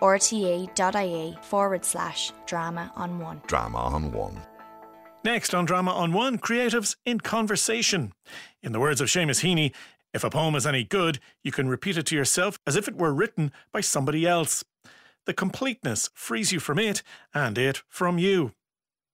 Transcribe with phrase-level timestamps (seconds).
[0.00, 3.42] rte.ie forward slash drama on one.
[3.46, 4.40] Drama on one.
[5.22, 8.14] Next on Drama on One, creatives in conversation.
[8.62, 9.74] In the words of Seamus Heaney,
[10.14, 12.96] if a poem is any good, you can repeat it to yourself as if it
[12.96, 14.64] were written by somebody else.
[15.26, 17.02] The completeness frees you from it,
[17.34, 18.52] and it from you.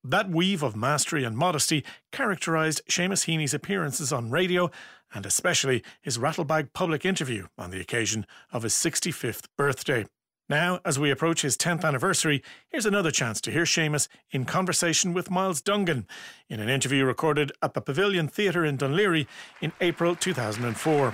[0.04, 4.70] That weave of mastery and modesty characterised Seamus Heaney's appearances on radio,
[5.12, 10.06] and especially his Rattlebag public interview on the occasion of his 65th birthday.
[10.48, 15.12] Now, as we approach his 10th anniversary, here's another chance to hear Seamus in conversation
[15.12, 16.04] with Myles Dungan
[16.48, 19.26] in an interview recorded at the Pavilion Theatre in Laoghaire
[19.60, 21.12] in April 2004.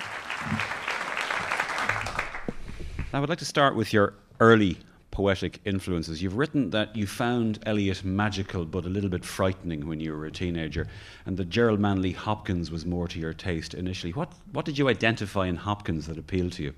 [3.15, 4.77] I would like to start with your early
[5.11, 6.23] poetic influences.
[6.23, 10.27] You've written that you found Eliot magical but a little bit frightening when you were
[10.27, 10.87] a teenager,
[11.25, 14.12] and that Gerard Manley Hopkins was more to your taste initially.
[14.12, 16.75] What, what did you identify in Hopkins that appealed to you?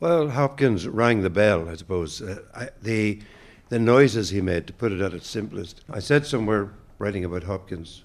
[0.00, 2.20] Well, Hopkins rang the bell, I suppose.
[2.20, 3.20] Uh, I, the,
[3.68, 5.82] the noises he made, to put it at its simplest.
[5.88, 8.02] I said somewhere writing about Hopkins,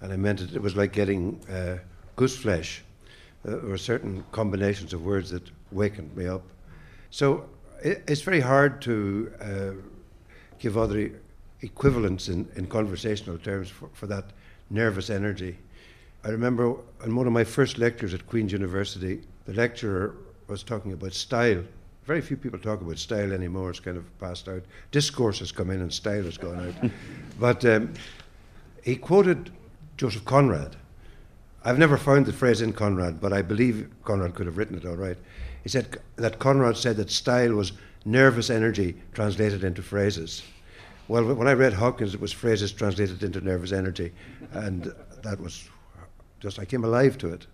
[0.00, 1.78] and I meant it, it was like getting uh,
[2.14, 2.84] goose flesh.
[3.44, 6.42] Uh, there were certain combinations of words that wakened me up.
[7.10, 7.48] So
[7.82, 9.70] it, it's very hard to uh,
[10.60, 11.10] give other
[11.60, 14.26] equivalents in, in conversational terms for, for that
[14.70, 15.58] nervous energy.
[16.22, 20.14] I remember in one of my first lectures at Queen's University, the lecturer
[20.48, 21.62] was talking about style.
[22.04, 23.70] Very few people talk about style anymore.
[23.70, 24.62] It's kind of passed out.
[24.92, 26.90] Discourse has come in and style has gone out.
[27.40, 27.92] but um,
[28.82, 29.50] he quoted
[29.96, 30.76] Joseph Conrad.
[31.64, 34.86] I've never found the phrase in Conrad, but I believe Conrad could have written it
[34.86, 35.18] all right.
[35.64, 37.72] He said that Conrad said that style was
[38.04, 40.44] nervous energy translated into phrases.
[41.08, 44.12] Well, when I read Hopkins, it was phrases translated into nervous energy,
[44.52, 45.68] and that was
[46.38, 47.46] just, I came alive to it.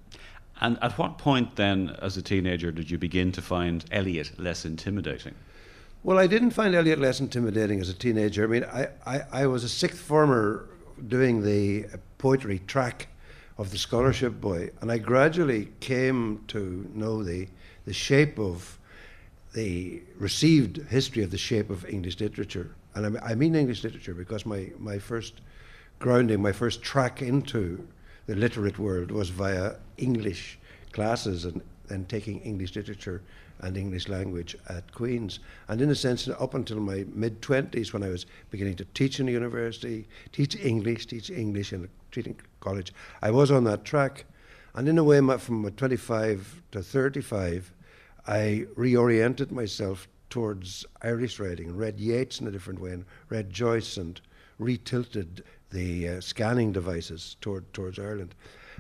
[0.61, 4.64] And at what point then, as a teenager, did you begin to find Eliot less
[4.64, 5.34] intimidating?
[6.05, 8.44] Well, I didn't find Eliot less intimidating as a teenager.
[8.44, 10.69] I mean, I, I, I was a sixth former
[11.09, 11.86] doing the
[12.19, 13.09] poetry track
[13.59, 17.48] of the scholarship boy, and I gradually came to know the,
[17.84, 18.78] the shape of
[19.54, 22.75] the received history of the shape of English literature.
[22.94, 25.41] And I, I mean English literature because my, my first
[25.98, 27.87] grounding, my first track into
[28.27, 30.59] the literate world was via English
[30.93, 33.22] classes and then taking English literature
[33.60, 35.38] and English language at Queen's.
[35.69, 39.21] And in a sense, up until my mid 20s, when I was beginning to teach
[39.21, 43.84] in the university, teach English, teach English in a teaching college, I was on that
[43.84, 44.25] track.
[44.75, 47.72] And in a way, from 25 to 35,
[48.27, 53.97] I reoriented myself towards Irish writing, read Yeats in a different way, and read Joyce,
[53.99, 54.21] and
[54.59, 58.34] retilted the uh, scanning devices toward, towards Ireland.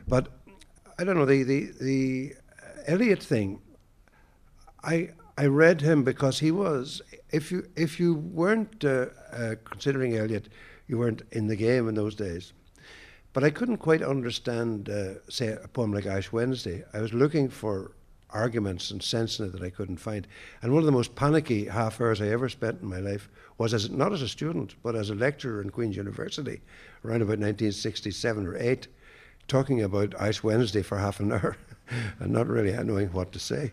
[0.06, 0.28] But
[0.98, 2.34] I don't know the the the
[2.86, 3.60] Eliot thing.
[4.84, 7.02] I I read him because he was.
[7.30, 10.48] If you if you weren't uh, uh, considering Eliot,
[10.86, 12.52] you weren't in the game in those days.
[13.32, 16.84] But I couldn't quite understand, uh, say, a poem like Ash Wednesday.
[16.92, 17.92] I was looking for
[18.32, 20.26] arguments and sense in it that I couldn't find.
[20.60, 23.28] And one of the most panicky half hours I ever spent in my life
[23.58, 26.60] was as not as a student, but as a lecturer in Queen's University,
[27.04, 28.86] around about 1967 or 8
[29.48, 31.56] talking about Ash Wednesday for half an hour
[32.18, 33.72] and not really knowing what to say.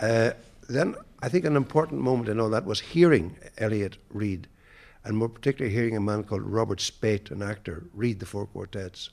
[0.00, 0.30] Uh,
[0.68, 4.48] then I think an important moment in all that was hearing Eliot read,
[5.04, 9.10] and more particularly hearing a man called Robert Speaight, an actor, read the four quartets.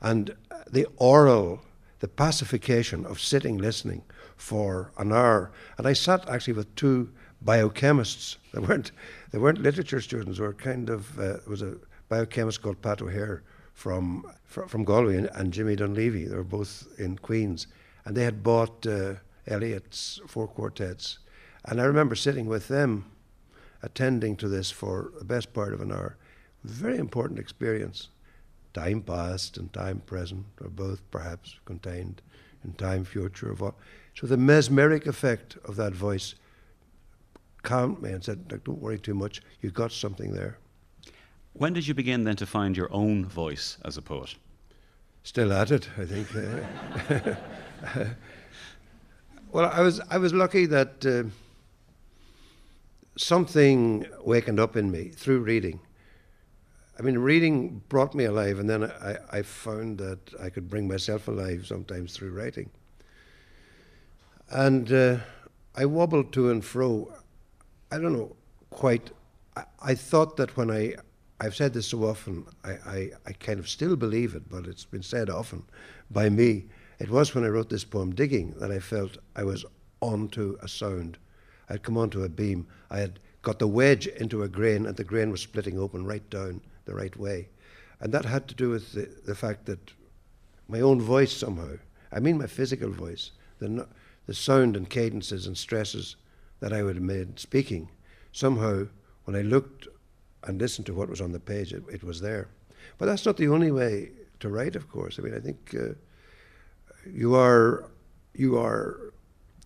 [0.00, 0.34] And
[0.70, 1.62] the oral,
[2.04, 4.02] the pacification of sitting listening
[4.36, 5.50] for an hour.
[5.78, 7.10] And I sat actually with two
[7.42, 8.36] biochemists.
[8.52, 8.92] They weren't,
[9.30, 11.76] they weren't literature students, they were kind of, uh, was a
[12.10, 13.42] biochemist called Pat O'Hare
[13.72, 16.26] from from Galway and, and, Jimmy Dunleavy.
[16.26, 17.68] They were both in Queens,
[18.04, 19.14] and they had bought uh,
[19.46, 21.20] Eliot's four quartets.
[21.64, 23.06] And I remember sitting with them,
[23.82, 26.18] attending to this for the best part of an hour.
[26.64, 28.10] Very important experience.
[28.74, 32.20] Time past and time present are both perhaps contained
[32.64, 33.74] in time future of what.
[34.14, 36.34] So the mesmeric effect of that voice
[37.62, 39.40] calmed me and said, "Don't worry too much.
[39.60, 40.58] You've got something there."
[41.52, 44.34] When did you begin then to find your own voice as a poet?
[45.22, 46.28] Still at it, I think.
[49.52, 51.24] well, I was I was lucky that uh,
[53.16, 55.80] something wakened up in me through reading.
[56.96, 60.86] I mean, reading brought me alive, and then I, I found that I could bring
[60.86, 62.70] myself alive sometimes through writing.
[64.50, 65.18] And uh,
[65.74, 67.12] I wobbled to and fro.
[67.90, 68.36] I don't know
[68.70, 69.10] quite.
[69.56, 70.94] I, I thought that when I
[71.40, 74.84] I've said this so often, I, I, I, kind of still believe it, but it's
[74.84, 75.64] been said often
[76.10, 76.66] by me.
[77.00, 79.64] It was when I wrote this poem, Digging, that I felt I was
[80.00, 81.18] onto a sound.
[81.68, 82.68] I'd come onto a beam.
[82.88, 86.28] I had got the wedge into a grain, and the grain was splitting open right
[86.30, 87.48] down the right way.
[88.00, 89.92] And that had to do with the, the fact that
[90.68, 91.76] my own voice somehow,
[92.12, 93.86] I mean my physical voice, the,
[94.26, 96.16] the sound and cadences and stresses
[96.60, 97.88] that I would have made speaking,
[98.32, 98.86] somehow
[99.24, 99.88] when I looked
[100.44, 102.48] and listened to what was on the page, it, it was there.
[102.98, 104.10] But that's not the only way
[104.40, 105.18] to write, of course.
[105.18, 105.94] I mean, I think uh,
[107.10, 107.90] you are,
[108.34, 109.12] you are,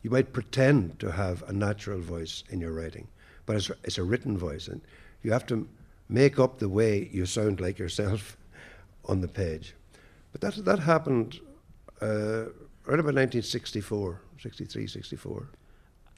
[0.03, 3.09] you might pretend to have a natural voice in your writing,
[3.47, 4.81] but it's, it's a written voice, and
[5.23, 5.69] you have to
[6.08, 8.37] make up the way you sound like yourself
[9.05, 9.75] on the page.
[10.32, 11.40] But that, that happened
[12.00, 12.50] uh,
[12.87, 15.49] around about 1964, 63, 64.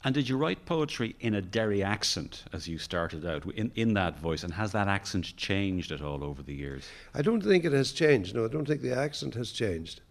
[0.03, 3.93] And did you write poetry in a Derry accent as you started out, in, in
[3.93, 4.43] that voice?
[4.43, 6.85] And has that accent changed at all over the years?
[7.13, 8.33] I don't think it has changed.
[8.33, 10.01] No, I don't think the accent has changed.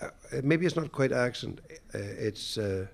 [0.00, 0.08] Uh,
[0.42, 1.60] maybe it's not quite accent.
[1.94, 2.86] Uh, it's uh,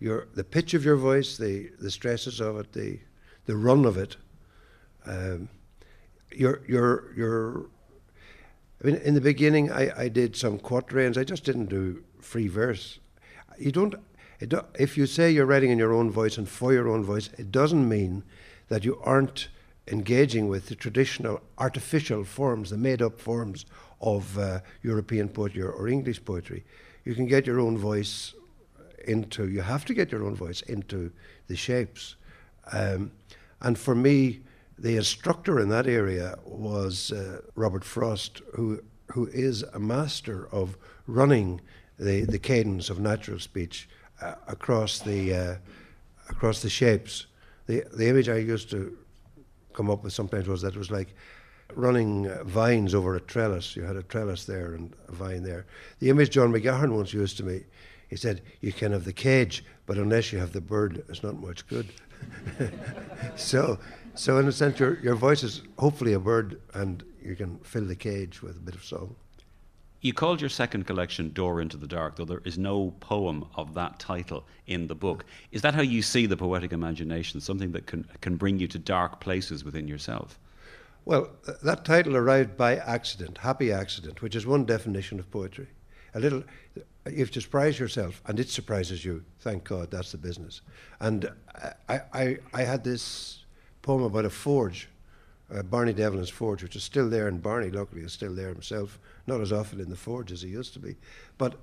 [0.00, 2.98] your the pitch of your voice, the the stresses of it, the
[3.44, 4.16] the run of it.
[5.06, 5.48] Um,
[6.34, 7.66] your your your.
[8.82, 11.16] I mean, in the beginning, I, I did some quatrains.
[11.16, 12.98] I just didn't do free verse.
[13.58, 13.94] You don't
[14.44, 17.30] do, if you say you're writing in your own voice and for your own voice,
[17.38, 18.22] it doesn't mean
[18.68, 19.48] that you aren't
[19.88, 23.64] engaging with the traditional artificial forms, the made up forms
[24.00, 26.64] of uh, European poetry or, or, English poetry.
[27.04, 28.34] You can get your own voice
[29.06, 31.12] into, you have to get your own voice into
[31.46, 32.16] the shapes.
[32.72, 33.12] Um,
[33.62, 34.40] and for me,
[34.78, 38.82] the instructor in that area was uh, Robert Frost, who,
[39.12, 40.76] who is a master of
[41.06, 41.60] running
[41.98, 43.88] the, the cadence of natural speech
[44.20, 45.54] uh, across the uh,
[46.28, 47.26] across the shapes.
[47.66, 48.96] The the image I used to
[49.72, 51.14] come up with sometimes was that it was like
[51.74, 53.76] running uh, vines over a trellis.
[53.76, 55.66] You had a trellis there and a vine there.
[56.00, 57.64] The image John McGahern once used to me,
[58.08, 61.36] he said, "You can have the cage, but unless you have the bird, it's not
[61.36, 61.86] much good."
[63.36, 63.78] so,
[64.16, 67.84] so in a sense, your your voice is hopefully a bird, and you can fill
[67.84, 69.14] the cage with a bit of song.
[70.00, 73.74] You called your second collection Door into the Dark, though there is no poem of
[73.74, 75.24] that title in the book.
[75.50, 78.78] Is that how you see the poetic imagination, something that can, can bring you to
[78.78, 80.38] dark places within yourself?
[81.06, 85.68] Well, uh, that title arrived by accident, happy accident, which is one definition of poetry.
[86.14, 86.44] A little,
[86.76, 89.24] uh, you have to surprise yourself, and it surprises you.
[89.40, 90.60] Thank God, that's the business.
[91.00, 93.45] And uh, I, I, I had this
[93.86, 94.88] poem about a forge
[95.54, 98.98] uh, Barney Devlin's forge, which is still there, and Barney, luckily, is still there himself,
[99.26, 100.96] not as often in the forge as he used to be.
[101.38, 101.54] But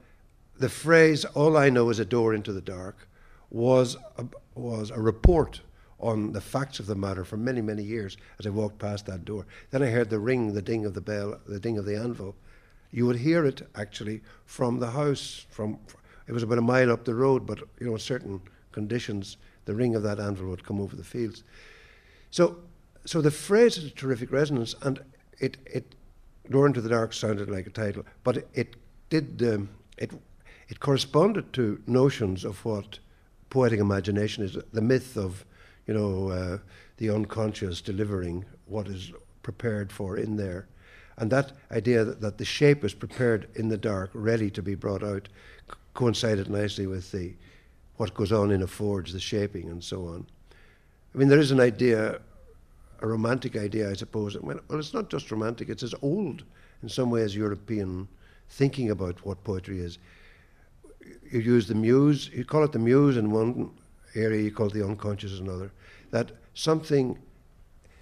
[0.58, 3.08] the phrase, all I know is a door into the dark,
[3.50, 4.26] was a,
[4.56, 5.62] was a report
[6.00, 9.26] on the facts of the matter for many, many years as I walked past that
[9.26, 9.46] door.
[9.72, 12.36] Then I heard the ring, the ding of the bell, the ding of the anvil.
[12.92, 15.46] You would hear it actually from the house.
[15.50, 15.80] From
[16.28, 18.42] it was about a mile up the road, but you know, certain
[18.72, 21.44] conditions, the ring of that anvil would come over the fields.
[22.34, 22.58] So
[23.06, 25.00] so the phrase had a terrific resonance, and
[25.40, 25.94] it it
[26.50, 28.76] Door into the Dark sounded like a title, but it, it
[29.10, 29.70] did um,
[30.00, 30.12] it
[30.68, 32.98] it corresponded to notions of what
[33.52, 35.46] poetic imagination is, the myth of
[35.86, 36.58] you know uh,
[36.98, 39.12] the unconscious delivering what is
[39.44, 40.68] prepared for in there,
[41.18, 44.74] and that idea that, that the shape is prepared in the dark, ready to be
[44.74, 45.30] brought out,
[45.68, 47.36] co- coincided nicely with the
[47.98, 50.26] what goes on in a forge, the shaping and so on.
[51.14, 52.20] I mean, there is an idea
[53.04, 54.38] a romantic idea, I suppose.
[54.40, 56.44] Well, it's not just romantic, it's as old
[56.82, 58.08] in some ways European
[58.50, 60.00] thinking about what poetry is.
[61.30, 63.72] You use the muse, you call it the muse in one
[64.16, 65.72] area, you call it the unconscious in another.
[66.12, 67.20] That something,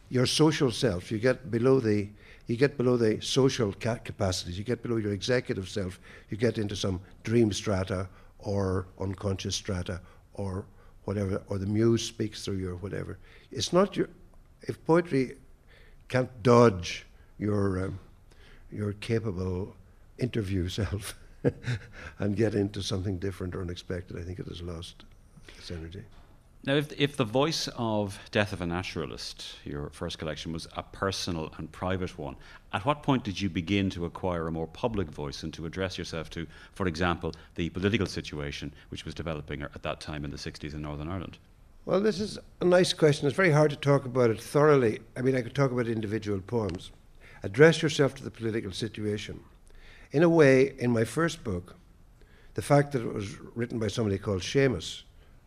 [0.10, 2.10] your social self, you get below the
[2.48, 6.58] you get below the social ca- capacities, you get below your executive self, you get
[6.58, 8.10] into some dream strata
[8.40, 10.02] or unconscious strata
[10.34, 10.66] or
[11.06, 13.18] whatever, or the muse speaks through you or whatever.
[13.52, 14.10] It's not your
[14.64, 15.38] if poetry
[16.08, 17.06] can't dodge
[17.40, 18.00] your um,
[18.72, 19.76] your capable
[20.18, 21.16] interview self
[22.20, 25.04] and get into something different or unexpected, I think it has lost
[25.58, 26.04] its energy.
[26.64, 30.84] Now, if, if the voice of Death of a Naturalist, your first collection, was a
[30.84, 32.36] personal and private one,
[32.72, 35.98] at what point did you begin to acquire a more public voice and to address
[35.98, 40.38] yourself to, for example, the political situation which was developing at that time in the
[40.38, 41.40] 60s in Northern Ireland?
[41.86, 43.28] Well, this is a nice question.
[43.28, 45.00] It's very hard to talk about it thoroughly.
[45.18, 46.92] I mean, I could talk about individual poems.
[47.42, 49.40] Address yourself to the political situation.
[50.12, 51.76] In a way, in my first book,
[52.54, 55.02] the fact that it was written by somebody called Seamus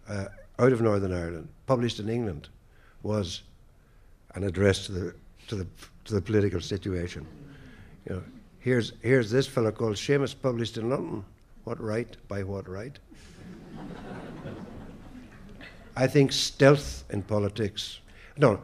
[0.08, 0.26] uh,
[0.58, 2.48] out of Northern Ireland, published in England,
[3.02, 3.42] was
[4.34, 5.14] an address to the,
[5.48, 5.66] to the,
[6.04, 7.26] to the political situation.
[8.08, 8.22] You know,
[8.58, 11.24] here's, here's this fellow called Seamus, published in London.
[11.64, 12.16] What right?
[12.28, 12.98] By what right?
[15.96, 18.00] I think stealth in politics,
[18.36, 18.60] no,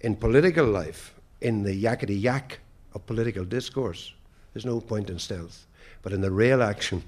[0.00, 2.58] in political life, in the yakety yak
[2.94, 4.12] of political discourse,
[4.52, 5.66] there's no point in stealth.
[6.02, 7.02] But in the real action,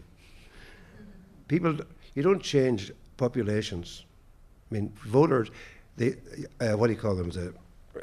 [1.49, 1.77] people,
[2.15, 4.05] you don't change populations.
[4.75, 5.51] I mean, voters,
[5.97, 6.17] they,
[6.61, 7.31] uh, what do you call them?
[7.31, 7.55] The,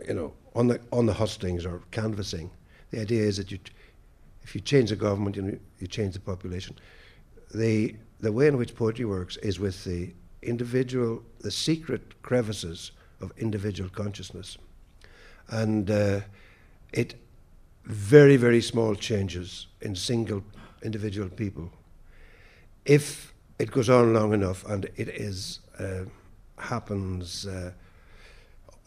[0.07, 2.49] you know, on the on the hustings or canvassing.
[2.91, 3.59] The idea is that you,
[4.43, 6.77] if you change the government, you, you change the population.
[7.53, 13.33] The the way in which poetry works is with the individual, the secret crevices of
[13.37, 14.57] individual consciousness,
[15.49, 16.21] and uh,
[16.93, 17.15] it
[17.83, 20.41] very very small changes in single
[20.83, 21.69] individual people.
[22.85, 26.05] If it goes on long enough, and it is uh,
[26.61, 27.45] happens.
[27.45, 27.71] Uh,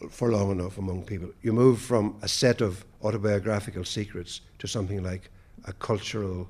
[0.09, 1.29] for long enough among people.
[1.41, 5.29] You move from a set of autobiographical secrets to something like
[5.65, 6.49] a cultural,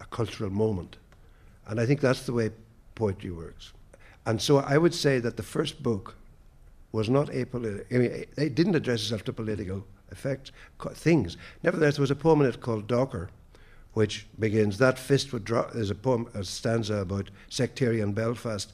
[0.00, 0.96] a cultural moment.
[1.66, 2.50] And I think that's the way
[2.94, 3.72] poetry works.
[4.24, 6.16] And so I would say that the first book
[6.92, 7.84] was not apolitical.
[7.92, 10.52] I mean, it didn't address itself to political effects,
[10.94, 11.36] things.
[11.62, 13.30] Nevertheless, there was a poem in it called Docker,
[13.92, 18.72] which begins, that fist would drop, there's a poem, a stanza about sectarian Belfast.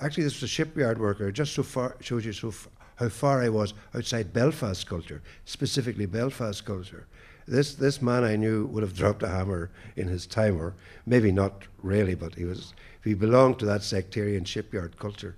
[0.00, 3.42] Actually, this was a shipyard worker, just so far, shows you so far, how far
[3.42, 7.06] I was outside Belfast culture, specifically Belfast culture.
[7.48, 10.74] This, this man I knew would have dropped a hammer in his time, or
[11.06, 12.74] maybe not really, but he was
[13.04, 15.36] he belonged to that sectarian shipyard culture,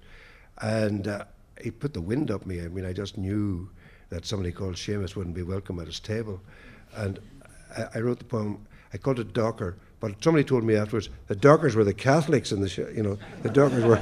[0.62, 1.24] and uh,
[1.62, 2.62] he put the wind up me.
[2.62, 3.68] I mean, I just knew
[4.08, 6.40] that somebody called Seamus wouldn't be welcome at his table,
[6.96, 7.20] and
[7.76, 8.66] I, I wrote the poem.
[8.94, 12.62] I called it Docker, but somebody told me afterwards the Dockers were the Catholics in
[12.62, 14.00] the sh- you know the Dockers were.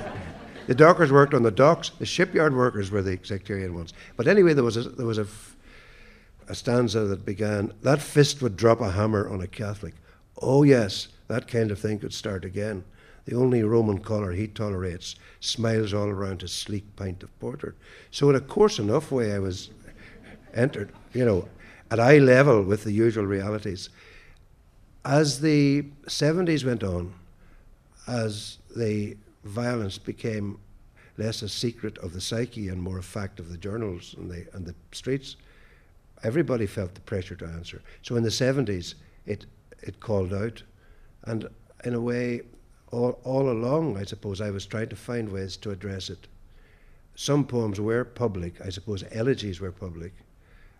[0.66, 1.90] The dockers worked on the docks.
[1.90, 3.92] The shipyard workers were the sectarian ones.
[4.16, 5.26] But anyway, there was a, there was a,
[6.48, 9.94] a stanza that began, "That fist would drop a hammer on a Catholic."
[10.42, 12.84] Oh yes, that kind of thing could start again.
[13.26, 17.74] The only Roman collar he tolerates smiles all around his sleek pint of porter.
[18.10, 19.70] So, in a coarse enough way, I was
[20.54, 21.48] entered, you know,
[21.90, 23.90] at eye level with the usual realities.
[25.04, 27.14] As the 70s went on,
[28.06, 30.58] as the violence became
[31.18, 34.46] less a secret of the psyche and more a fact of the journals and the,
[34.52, 35.36] and the streets,
[36.22, 37.82] everybody felt the pressure to answer.
[38.02, 39.46] So in the 70s, it,
[39.80, 40.62] it called out.
[41.24, 41.48] And
[41.84, 42.42] in a way,
[42.92, 46.26] all, all along, I suppose, I was trying to find ways to address it.
[47.14, 50.12] Some poems were public, I suppose elegies were public,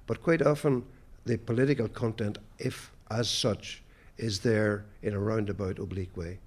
[0.07, 0.85] but quite often
[1.25, 3.83] the political content, if as such,
[4.19, 6.39] is there in a roundabout, oblique way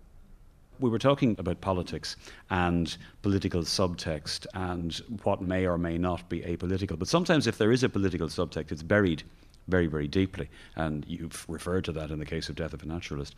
[0.79, 2.15] we were talking about politics
[2.49, 6.97] and political subtext and what may or may not be apolitical.
[6.97, 9.23] But sometimes, if there is a political subtext, it's buried
[9.67, 10.49] very, very deeply.
[10.75, 13.35] And you've referred to that in the case of Death of a Naturalist.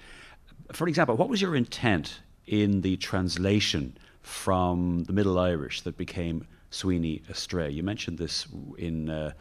[0.72, 6.48] For example, what was your intent in the translation from the Middle Irish that became
[6.70, 7.70] Sweeney Astray?
[7.70, 9.10] You mentioned this in.
[9.10, 9.32] Uh,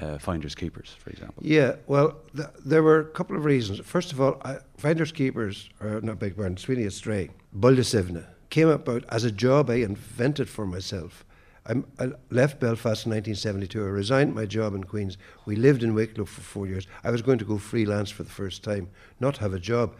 [0.00, 1.42] uh, finders keepers, for example?
[1.44, 3.80] Yeah, well, th- there were a couple of reasons.
[3.80, 8.68] First of all, I, finders keepers, or not big pardon, Sweeney Astray, Buile Suibhne, came
[8.68, 11.24] about as a job I invented for myself.
[11.64, 13.80] I'm, i left Belfast in 1972.
[13.80, 15.16] I resigned my job in Queens.
[15.46, 16.86] We lived in Wicklow for four years.
[17.04, 19.94] I was going to go freelance for the first time, not have a job,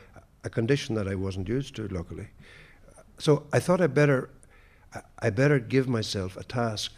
[0.45, 2.29] a condition that I wasn't used to, luckily.
[3.19, 4.31] So I thought I better,
[5.21, 6.93] I better give myself a task.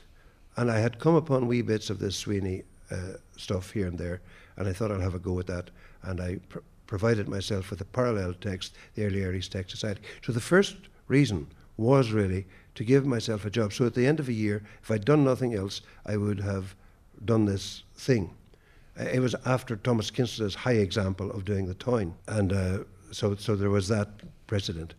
[0.56, 2.62] And I had come upon wee bits of this Sweeney
[2.94, 4.20] uh, stuff here and there,
[4.56, 5.70] and I thought I'll have a go at that.
[6.02, 10.00] And I pr- provided myself with a parallel text, the Early Irish Text Society.
[10.22, 10.76] So the first
[11.08, 11.46] reason
[11.76, 13.72] was really to give myself a job.
[13.72, 16.74] So at the end of a year, if I'd done nothing else, I would have
[17.24, 18.30] done this thing.
[18.96, 22.78] It was after Thomas Kinsella's high example of doing the Táin, and uh,
[23.10, 24.08] so so there was that
[24.46, 24.94] precedent.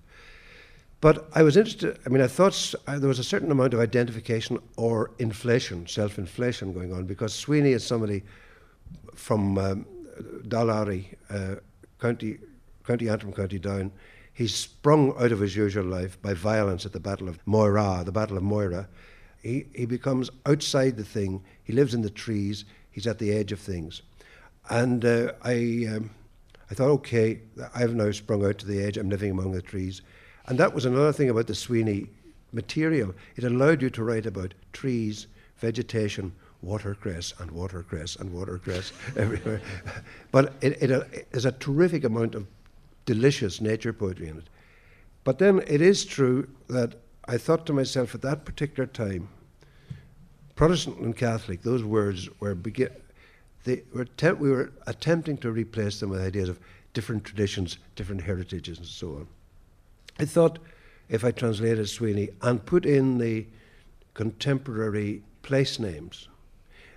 [1.05, 3.79] But I was interested, I mean, I thought uh, there was a certain amount of
[3.79, 8.23] identification or inflation, self inflation going on, because Sweeney is somebody
[9.13, 9.85] from um,
[10.51, 11.55] uh,
[12.01, 12.39] County,
[12.87, 13.91] County Antrim, County Down.
[14.33, 18.11] He's sprung out of his usual life by violence at the Battle of Moira, the
[18.11, 18.89] Battle of Moira.
[19.43, 23.51] He, he becomes outside the thing, he lives in the trees, he's at the edge
[23.51, 24.01] of things.
[24.71, 26.09] And uh, I, um,
[26.71, 27.41] I thought, okay,
[27.75, 30.01] I've now sprung out to the edge, I'm living among the trees.
[30.47, 32.07] And that was another thing about the Sweeney
[32.51, 33.13] material.
[33.35, 39.61] It allowed you to write about trees, vegetation, watercress and watercress and watercress everywhere.
[40.31, 42.47] But it, it, uh, is a terrific amount of
[43.05, 44.49] delicious nature poetry in it.
[45.23, 46.95] But then it is true that
[47.27, 49.29] I thought to myself at that particular time,
[50.55, 52.89] Protestant and Catholic, those words were begin,
[53.63, 56.59] they were te- we were attempting to replace them with ideas of
[56.93, 59.27] different traditions, different heritages, and so on.
[60.19, 60.59] I thought
[61.09, 63.45] if I translated Sweeney and put in the
[64.13, 66.27] contemporary place names.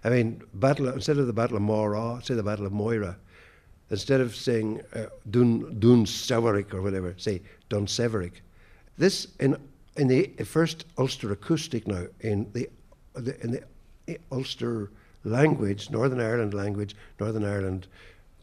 [0.04, 3.16] I mean, battle instead of the Battle of Moira, say the Battle of Moira.
[3.90, 6.06] Instead of saying uh, Dun Dun
[6.72, 8.42] or whatever, say Dunseverick.
[8.96, 9.56] This in
[9.96, 12.68] in the first Ulster acoustic now in the,
[13.14, 13.50] the in
[14.06, 14.90] the Ulster
[15.24, 17.88] language, Northern Ireland language, Northern Ireland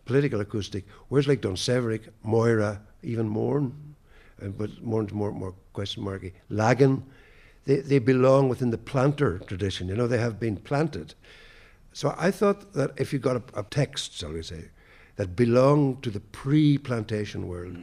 [0.05, 0.86] political acoustic.
[1.10, 3.94] Words like Dunseverick, Moira, even Mourne,
[4.41, 6.33] uh, but more and more question marky.
[6.49, 7.03] Lagan,
[7.65, 9.87] they they belong within the planter tradition.
[9.87, 11.13] You know, they have been planted.
[11.93, 14.65] So I thought that if you got a, a text, shall we say,
[15.15, 17.77] that belonged to the pre-plantation world,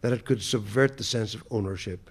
[0.00, 2.10] that it could subvert the sense of ownership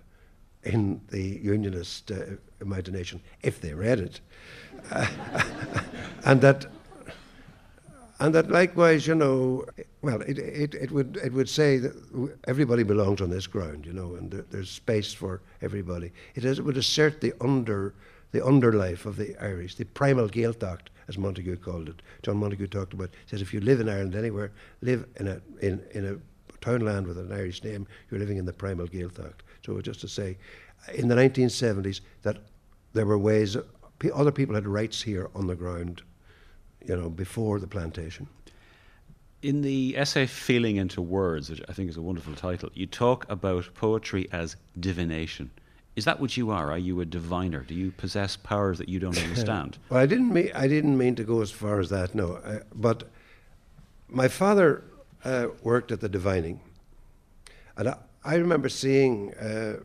[0.63, 4.21] in the unionist uh, imagination if they read it,
[4.91, 5.05] uh,
[6.25, 6.65] and that
[8.23, 9.65] and that likewise, you know,
[10.01, 11.93] well, it, it, it would it would say that
[12.47, 16.09] everybody belongs on this ground, you know, and there, there's space for everybody.
[16.33, 17.93] It, is, it would assert the under
[18.31, 22.01] the underlife of the Irish, the primal Gaeltacht, as Montague called it.
[22.21, 23.09] John Montague talked about.
[23.25, 26.15] Says if you live in Ireland anywhere, live in a in in a
[26.61, 29.41] townland with an Irish name, you're living in the primal Gaeltacht.
[29.65, 30.37] So just to say,
[30.95, 32.37] in the 1970s, that
[32.93, 33.57] there were ways
[34.13, 36.03] other people had rights here on the ground,
[36.85, 38.27] you know, before the plantation.
[39.41, 43.29] In the essay Feeling into Words, which I think is a wonderful title, you talk
[43.29, 45.51] about poetry as divination.
[45.95, 46.71] Is that what you are?
[46.71, 47.61] Are you a diviner?
[47.61, 49.77] Do you possess powers that you don't understand?
[49.89, 52.15] well, I didn't mean I didn't mean to go as far as that.
[52.15, 53.09] No, uh, but
[54.07, 54.83] my father
[55.25, 56.61] uh, worked at the divining,
[57.77, 59.79] and I, I remember seeing uh,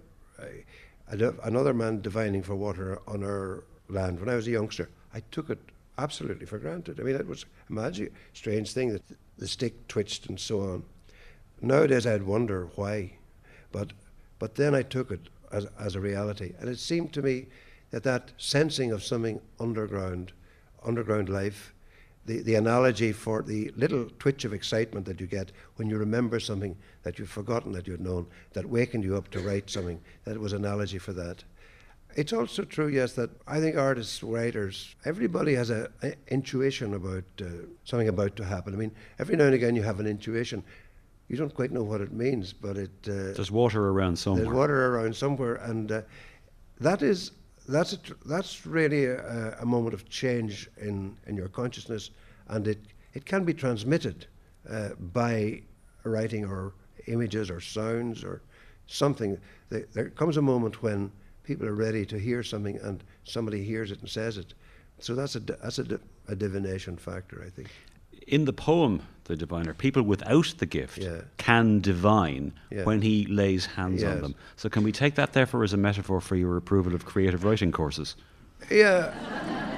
[1.42, 4.88] another man divining for water on our land when I was a youngster.
[5.12, 5.58] I took it
[5.98, 7.00] absolutely for granted.
[7.00, 9.02] I mean, it was a magic, strange thing that
[9.36, 10.84] the stick twitched and so on.
[11.60, 13.12] Nowadays, I'd wonder why,
[13.72, 13.92] but
[14.38, 16.52] but then I took it as, as a reality.
[16.60, 17.46] And it seemed to me
[17.90, 20.32] that that sensing of something underground,
[20.84, 21.74] underground life,
[22.26, 26.38] the, the analogy for the little twitch of excitement that you get when you remember
[26.38, 30.38] something that you've forgotten that you'd known, that wakened you up to write something, that
[30.38, 31.42] was analogy for that.
[32.18, 35.86] It's also true, yes, that I think artists, writers, everybody has an
[36.28, 37.44] intuition about uh,
[37.84, 38.74] something about to happen.
[38.74, 40.64] I mean, every now and again you have an intuition
[41.28, 42.90] you don't quite know what it means, but it.
[43.06, 44.44] Uh, there's water around somewhere.
[44.44, 46.02] There's water around somewhere, and uh,
[46.80, 47.32] that is
[47.68, 52.10] that's a, that's really a, a, moment of change in, in your consciousness,
[52.48, 52.80] and it
[53.12, 54.26] it can be transmitted
[54.70, 55.62] uh, by
[56.04, 56.72] writing or
[57.06, 58.40] images or sounds or
[58.86, 59.38] something.
[59.68, 61.12] There comes a moment when
[61.48, 64.54] people are ready to hear something, and somebody hears it and says it.
[65.00, 67.68] So that's a that's a, a divination factor, I think
[68.28, 71.22] in the poem, The Diviner, people without the gift yeah.
[71.38, 72.84] can divine yeah.
[72.84, 74.14] when he lays hands yes.
[74.14, 74.34] on them.
[74.56, 77.72] So, can we take that, therefore, as a metaphor for your approval of creative writing
[77.72, 78.16] courses?
[78.70, 79.14] Yeah.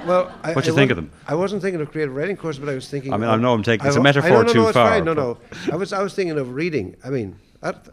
[0.05, 1.11] Well, what do you think of them?
[1.27, 3.13] I wasn't thinking of creative writing courses, but I was thinking.
[3.13, 4.89] I mean, I know I'm taking it's a metaphor no, too no, far.
[4.89, 5.05] Fine.
[5.05, 5.37] No, no.
[5.71, 6.95] I was I was thinking of reading.
[7.03, 7.89] I mean, that,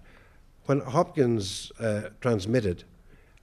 [0.64, 2.84] when Hopkins uh, transmitted,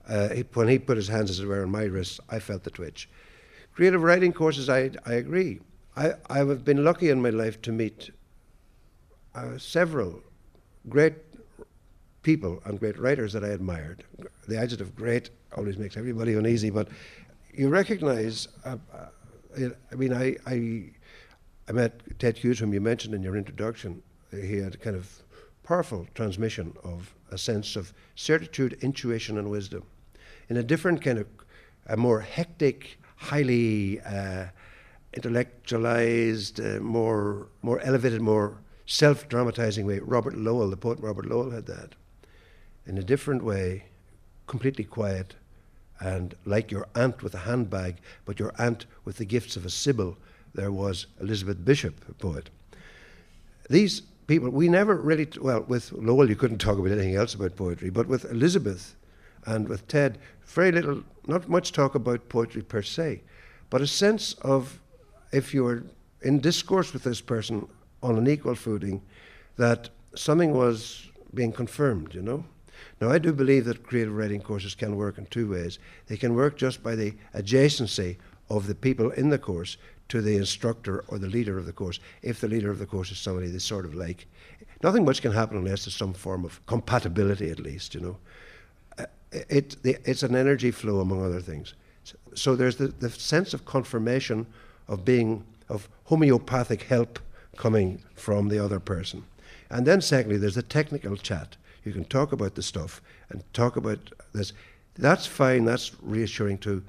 [0.08, 2.64] uh, he, when he put his hands, as it were, on my wrists, I felt
[2.64, 3.08] the twitch.
[3.74, 5.60] Creative writing courses, I I agree.
[5.96, 8.10] I, I have been lucky in my life to meet
[9.34, 10.22] uh, several
[10.88, 11.14] great
[12.22, 14.04] people and great writers that I admired.
[14.46, 16.88] The adjective great always makes everybody uneasy, but
[17.52, 20.90] you recognize, uh, uh, I mean, I, I,
[21.68, 24.02] I met Ted Hughes, whom you mentioned in your introduction.
[24.30, 25.22] He had a kind of
[25.62, 29.82] powerful transmission of a sense of certitude, intuition, and wisdom
[30.48, 31.26] in a different kind of,
[31.88, 34.46] a more hectic, highly uh,
[35.14, 39.98] intellectualized, uh, more more elevated, more self-dramatizing way.
[39.98, 41.94] Robert Lowell, the poet Robert Lowell, had that
[42.86, 43.84] in a different way,
[44.46, 45.34] completely quiet,
[46.00, 49.70] and like your aunt with a handbag, but your aunt with the gifts of a
[49.70, 50.16] sibyl.
[50.54, 52.50] There was Elizabeth Bishop, a poet.
[53.68, 57.56] These people, we never really, well, with Lowell, you couldn't talk about anything else about
[57.56, 58.94] poetry, but with Elizabeth
[59.44, 63.22] and with Ted, very little, not much talk about poetry per se,
[63.70, 64.80] but a sense of
[65.32, 65.84] if you were
[66.22, 67.68] in discourse with this person
[68.02, 69.02] on an equal footing,
[69.56, 72.44] that something was being confirmed, you know?
[73.00, 75.78] Now, I do believe that creative writing courses can work in two ways.
[76.06, 78.16] They can work just by the adjacency
[78.48, 79.76] of the people in the course
[80.08, 83.10] to the instructor or the leader of the course, if the leader of the course
[83.10, 84.26] is somebody they sort of like.
[84.82, 88.18] Nothing much can happen unless there's some form of compatibility, at least, you know.
[89.32, 91.74] It, it's an energy flow, among other things.
[92.34, 94.46] So there's the, the sense of confirmation
[94.88, 97.18] of being of homeopathic help
[97.56, 99.24] coming from the other person.
[99.70, 101.56] And then secondly, there's the technical chat.
[101.84, 103.98] You can talk about the stuff and talk about
[104.32, 104.52] this.
[104.94, 106.82] That's fine, that's reassuring too.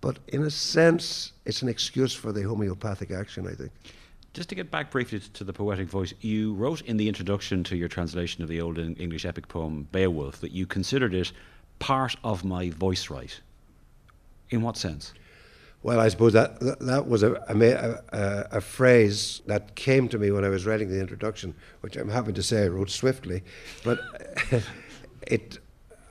[0.00, 3.72] But in a sense, it's an excuse for the homeopathic action, I think.
[4.34, 7.76] Just to get back briefly to the poetic voice, you wrote in the introduction to
[7.76, 11.32] your translation of the Old English epic poem Beowulf that you considered it
[11.78, 13.40] part of my voice right.
[14.50, 15.12] In what sense?
[15.82, 20.44] Well, I suppose that that was a, a, a, phrase that came to me when
[20.44, 23.44] I was writing the introduction, which I'm happy to say I wrote swiftly,
[23.84, 24.00] but
[25.26, 25.58] it,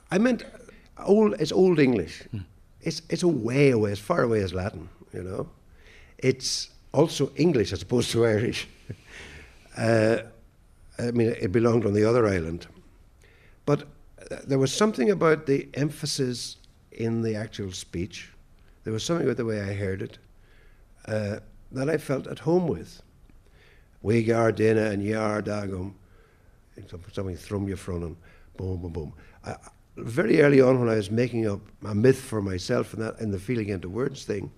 [0.10, 0.46] I meant
[1.06, 1.36] old.
[1.42, 2.24] It's old English.
[2.32, 2.40] Hmm.
[2.82, 4.88] It's it's a way away, as far away as Latin.
[5.14, 5.50] You know,
[6.18, 8.70] it's also English as opposed to Irish.
[9.78, 10.20] uh,
[10.98, 12.68] I mean, it belonged on the other island,
[13.66, 13.86] but
[14.46, 16.58] there was something about the emphasis
[16.92, 18.32] in the actual speech
[18.88, 20.18] there was something about the way I heard it
[21.10, 21.40] uh,
[21.74, 23.02] that I felt at home with.
[24.02, 25.92] We Gardina and Yar Dagum,
[27.12, 28.16] something thrum you from
[28.56, 29.14] boom, boom, boom.
[29.46, 29.56] I,
[29.98, 33.30] very early on, when I was making up a myth for myself and that in
[33.30, 34.54] the feeling into words thing,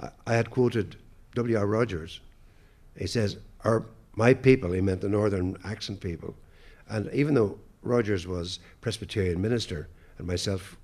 [0.00, 0.94] I, I had quoted
[1.34, 1.66] W.R.
[1.66, 2.20] Rogers.
[2.96, 6.36] He says, "Our my people," he meant the northern accent people,
[6.88, 10.76] and even though Rogers was Presbyterian minister and myself,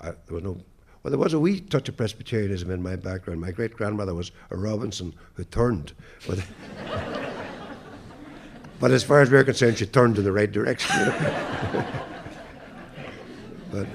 [0.00, 0.58] I, there was no
[1.06, 3.40] well, there was a wee touch of Presbyterianism in my background.
[3.40, 5.92] My great grandmother was a Robinson who turned.
[6.26, 6.44] But,
[8.80, 10.96] but as far as we're concerned, she turned in the right direction.
[13.70, 13.86] but,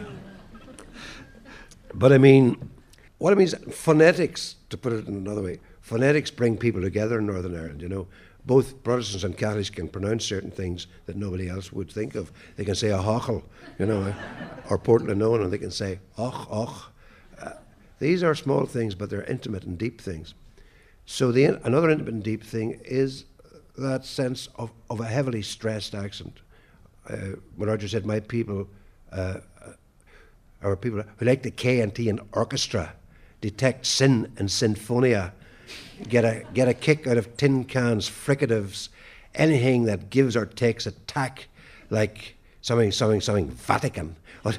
[1.94, 2.72] but I mean,
[3.18, 7.20] what I mean is phonetics, to put it in another way, phonetics bring people together
[7.20, 8.08] in Northern Ireland, you know
[8.46, 12.32] both Protestants and Catholics can pronounce certain things that nobody else would think of.
[12.56, 13.44] They can say a hochel,
[13.78, 14.14] you know,
[14.70, 16.92] or Portland and they can say och, och.
[17.40, 17.52] Uh,
[18.00, 20.34] these are small things, but they're intimate and deep things.
[21.06, 23.26] So the another intimate and deep thing is
[23.78, 26.40] that sense of, of a heavily stressed accent.
[27.08, 28.68] Uh, when Roger said, "My people
[29.12, 29.40] uh,
[30.62, 32.94] are people who like the K and T in orchestra,
[33.40, 35.34] detect sin and sinfonia."
[36.08, 38.90] Get a get a kick out of tin cans, fricatives,
[39.36, 41.48] anything that gives or takes a tack,
[41.90, 44.16] like something, something, something Vatican.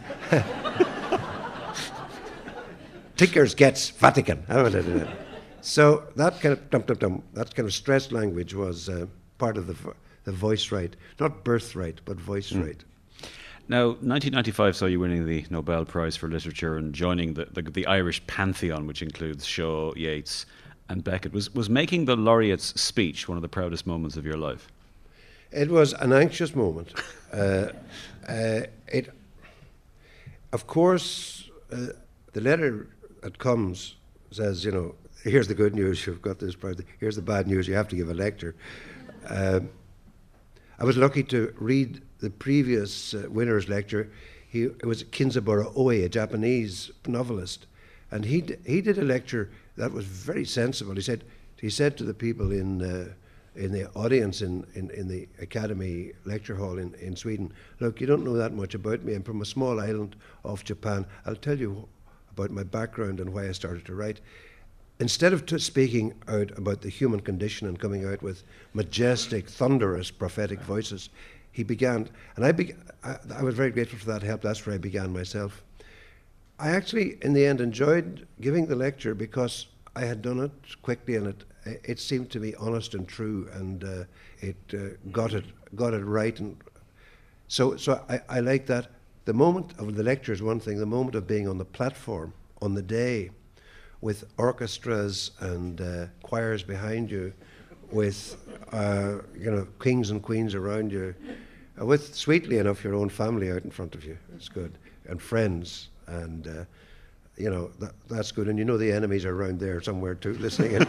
[3.17, 4.45] Tickers gets Vatican.
[5.61, 9.07] so that kind of dum, dum, dum, that kind of stressed language was uh,
[9.39, 9.77] part of the
[10.25, 12.65] the voice right, not birthright, but voice mm.
[12.65, 12.85] right.
[13.69, 17.87] Now, 1995 saw you winning the Nobel Prize for Literature and joining the, the, the
[17.87, 20.47] Irish pantheon, which includes Shaw, Yeats,
[20.93, 21.33] and Beckett.
[21.33, 24.69] Was, was making the laureate's speech one of the proudest moments of your life?
[25.51, 26.93] It was an anxious moment.
[27.33, 27.69] uh,
[28.29, 29.11] uh, it,
[30.53, 31.87] of course, uh,
[32.35, 32.89] the letter
[33.23, 33.97] that comes
[34.31, 36.77] says, you know, here's the good news, you've got this prize.
[37.01, 38.55] Here's the bad news, you have to give a lecture.
[39.29, 39.71] Um,
[40.79, 44.11] I was lucky to read the previous uh, winner's lecture.
[44.49, 47.67] He, it was Kenzaburo Oe, a Japanese novelist,
[48.11, 50.95] and he, d- he did a lecture that was very sensible.
[50.95, 51.25] He said,
[51.61, 53.13] he said to the people in, uh,
[53.55, 58.07] in the audience in, in, in, the Academy Lecture Hall in, in Sweden, look, you
[58.07, 59.15] don't know that much about me.
[59.15, 61.07] I'm from a small island off Japan.
[61.27, 61.89] I'll tell you
[62.31, 64.21] about my background and why I started to write.
[65.01, 70.11] Instead of t- speaking out about the human condition and coming out with majestic, thunderous,
[70.11, 71.11] prophetic voices,
[71.51, 74.43] he began, and I, be- I, I was very grateful for that help.
[74.43, 75.63] That's where I began myself.
[76.59, 81.17] I actually, in the end, enjoyed giving the lecture because I had done it quickly
[81.17, 84.05] and it it seemed to me honest and true, and uh,
[84.41, 85.45] it uh, got it
[85.77, 86.39] got it right.
[86.41, 86.57] And
[87.49, 88.91] so, so I, I like that.
[89.25, 90.79] The moment of the lecture is one thing.
[90.79, 93.31] The moment of being on the platform on the day,
[94.01, 97.33] with orchestras and uh, choirs behind you,
[97.93, 98.37] with
[98.73, 101.15] uh, you know kings and queens around you,
[101.81, 104.19] uh, with sweetly enough your own family out in front of you.
[104.35, 106.65] It's good and friends and uh,
[107.37, 108.49] you know that, that's good.
[108.49, 110.77] And you know the enemies are around there somewhere too, listening.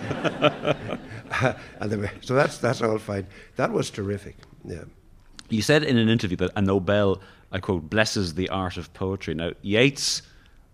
[1.80, 3.28] and so that's that's all fine.
[3.56, 4.38] That was terrific.
[4.66, 4.84] Yeah.
[5.50, 9.34] You said in an interview that a Nobel, I quote, blesses the art of poetry.
[9.34, 10.22] Now Yeats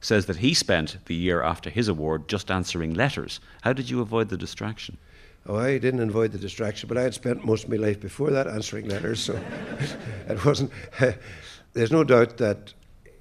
[0.02, 3.40] says that he spent the year after his award just answering letters.
[3.62, 4.98] How did you avoid the distraction?
[5.46, 8.30] Oh, I didn't avoid the distraction, but I had spent most of my life before
[8.32, 9.34] that answering letters, so
[10.30, 10.72] it wasn't.
[11.74, 12.74] there's no doubt that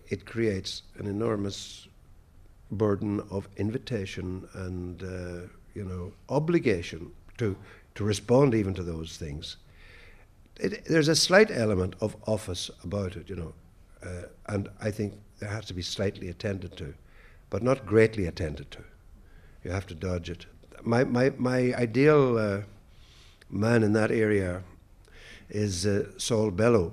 [0.08, 1.86] it creates an enormous
[2.70, 7.56] burden of invitation and uh, you know obligation to
[7.94, 9.56] to respond even to those things.
[10.60, 13.54] It, there's a slight element of office about it, you know,
[14.04, 16.94] uh, and I think there has to be slightly attended to,
[17.50, 18.84] but not greatly attended to.
[19.64, 20.46] You have to dodge it.
[20.82, 22.60] My my my ideal uh,
[23.50, 24.62] man in that area
[25.48, 26.92] is uh, Saul Bellow.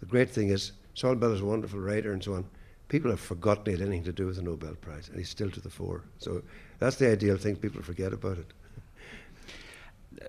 [0.00, 2.44] The great thing is Saul Bellow is a wonderful writer and so on.
[2.88, 5.48] people have forgotten he had anything to do with the Nobel Prize, and he's still
[5.48, 6.02] to the fore.
[6.18, 6.42] So
[6.80, 7.54] that's the ideal thing.
[7.54, 8.52] People forget about it.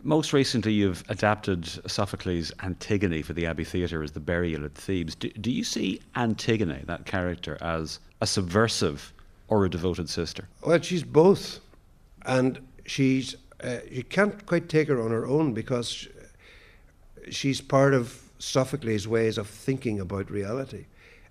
[0.04, 5.16] Most recently, you've adapted Sophocles' Antigone for the Abbey Theatre as the burial at Thebes.
[5.16, 9.12] Do, do you see Antigone, that character, as a subversive
[9.48, 10.48] or a devoted sister?
[10.64, 11.62] Well, she's both,
[12.28, 16.08] and she's uh, you can't quite take her on her own because
[17.32, 20.86] she's part of Sophocles' ways of thinking about reality.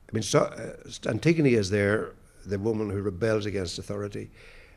[0.08, 2.12] I mean, so, uh, Antigone is there,
[2.46, 4.30] the woman who rebels against authority,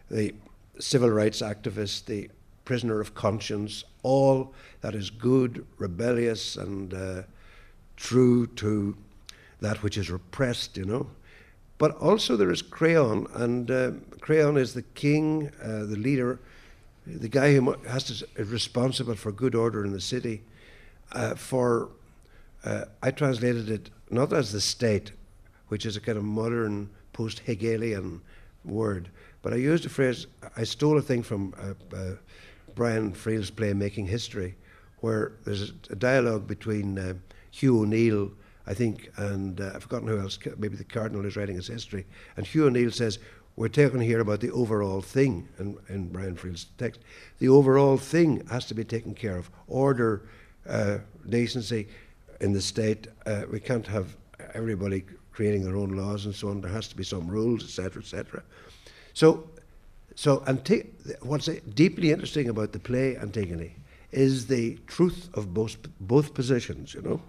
[0.10, 0.34] the
[0.80, 2.30] civil rights activist, the
[2.66, 7.22] prisoner of conscience, all that is good, rebellious, and uh,
[7.98, 8.96] true to
[9.60, 11.08] that which is repressed, you know.
[11.78, 16.40] But also there is Creon, and uh, Creon is the king, uh, the leader,
[17.06, 20.44] the guy who has to, is responsible for good order in the city.
[21.12, 21.90] Uh, for
[22.64, 25.12] uh, I translated it not as the state,
[25.70, 28.22] which is a kind of modern post Hegelian
[28.64, 29.10] word,
[29.42, 30.28] but I used a phrase.
[30.56, 32.16] I stole a thing from uh, uh,
[32.76, 34.56] Brian Friel's play Making History,
[35.00, 37.14] where there's a, dialogue between uh,
[37.50, 38.32] Hugh O'Neill,
[38.68, 42.06] I think, and uh, I've forgotten who else, maybe the Cardinal is writing his history.
[42.38, 43.18] And Hugh O'Neill says,
[43.56, 47.02] We're talking here about the overall thing in, in Brian Friel's text.
[47.40, 50.30] The overall thing has to be taken care of order,
[50.70, 51.88] uh, decency
[52.42, 53.08] in the state.
[53.26, 54.18] Uh, we can't have
[54.54, 56.60] everybody creating their own laws and so on.
[56.60, 58.44] There has to be some rules, etc., etc.
[59.14, 59.50] So
[60.16, 60.88] so, Antig-
[61.22, 63.76] what's deeply interesting about the play Antigone
[64.12, 67.22] is the truth of both both positions, you know,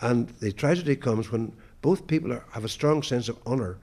[0.00, 3.78] and the tragedy comes when both people are, have a strong sense of honour.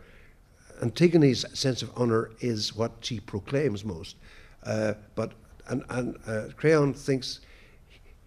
[0.81, 4.15] Antigone's sense of honour is what she proclaims most,
[4.63, 5.33] uh, but
[5.67, 7.41] and and uh, Creon thinks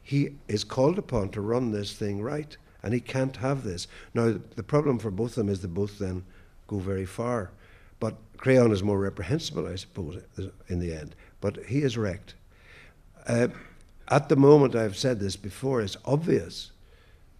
[0.03, 3.87] he is called upon to run this thing right, and he can't have this.
[4.15, 6.25] Now, the problem for both of them is that both then
[6.67, 7.51] go very far.
[7.99, 10.23] But Creon is more reprehensible, I suppose,
[10.69, 11.15] in the end.
[11.41, 12.35] But he is wrecked.
[13.27, 13.49] Uh,
[14.09, 16.73] at the moment, I've said this before, it's obvious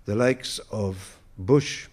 [0.05, 1.89] the likes of Bush,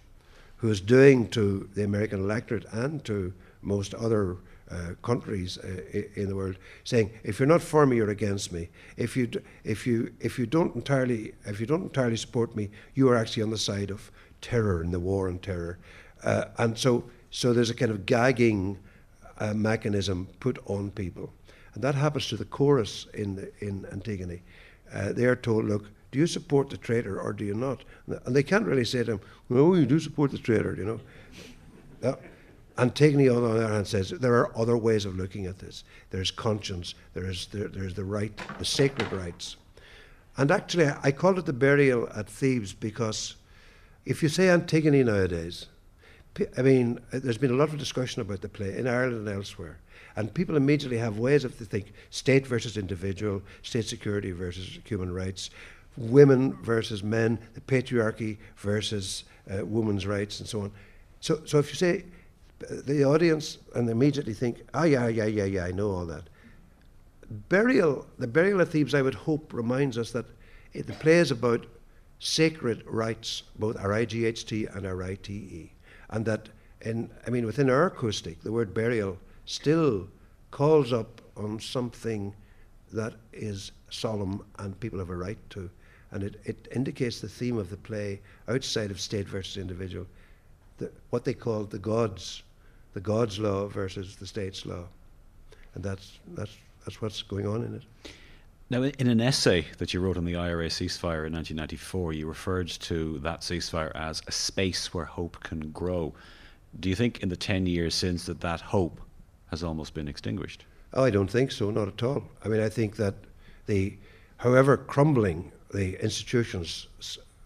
[0.56, 4.36] who is doing to the American electorate and to most other
[4.70, 8.68] uh, countries uh, in the world, saying, "If you're not for me, you're against me.
[8.96, 12.70] If you d- if you if you don't entirely if you don't entirely support me,
[12.94, 15.78] you are actually on the side of terror and the war on terror."
[16.24, 18.78] Uh, and so so there's a kind of gagging
[19.38, 21.32] uh, mechanism put on people.
[21.74, 24.42] And that happens to the chorus in, the, in Antigone.
[24.92, 27.84] Uh, they are told, look, do you support the traitor or do you not?
[28.24, 30.84] And they can't really say to him, no, you do support the traitor, you
[32.02, 32.18] know.
[32.78, 35.84] Antigone, on the other hand, says there are other ways of looking at this.
[36.10, 39.56] There's conscience, there's, there, there's the right, the sacred rights.
[40.36, 43.34] And actually, I called it the burial at Thebes because
[44.06, 45.66] if you say Antigone nowadays,
[46.56, 49.78] I mean, there's been a lot of discussion about the play in Ireland and elsewhere.
[50.14, 55.12] And people immediately have ways of to think state versus individual, state security versus human
[55.12, 55.50] rights,
[55.96, 60.72] women versus men, the patriarchy versus uh, women's rights, and so on.
[61.20, 62.04] So, so if you say
[62.60, 66.24] the audience and immediately think, oh, yeah, yeah, yeah, yeah, I know all that.
[67.48, 70.26] Burial, the burial of Thebes, I would hope, reminds us that
[70.72, 71.66] it, the play is about
[72.18, 75.72] sacred rights, both R I G H T and R I T E
[76.10, 76.48] and that
[76.82, 80.08] in I mean within our acoustic, the word burial still
[80.50, 82.34] calls up on something
[82.92, 85.70] that is solemn and people have a right to.
[86.10, 90.06] And it, it indicates the theme of the play outside of state versus individual,
[90.78, 92.42] the, what they call the gods,
[92.94, 94.84] the gods' law versus the state's law.
[95.74, 97.82] And that's, that's, that's what's going on in it.
[98.70, 102.68] Now, in an essay that you wrote on the IRA ceasefire in 1994, you referred
[102.68, 106.12] to that ceasefire as a space where hope can grow.
[106.80, 109.00] Do you think in the 10 years since that that hope
[109.50, 110.66] has almost been extinguished?
[110.92, 112.24] Oh, I don't think so, not at all.
[112.44, 113.14] I mean, I think that
[113.64, 113.96] the,
[114.36, 116.88] however crumbling the institutions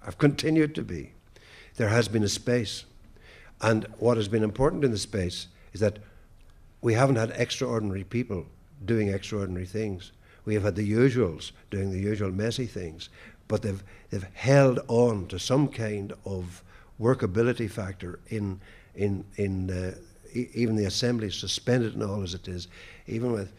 [0.04, 1.12] have continued to be,
[1.76, 2.84] there has been a space.
[3.62, 5.98] And what has been important in the space is that
[6.80, 8.46] we haven't had extraordinary people
[8.84, 10.12] doing extraordinary things.
[10.44, 13.08] We have had the usuals doing the usual messy things,
[13.46, 16.64] but they've, they've held on to some kind of
[17.00, 18.60] workability factor in,
[18.96, 19.94] in, in
[20.34, 22.68] even the assembly, suspended and all as it is,
[23.06, 23.52] even with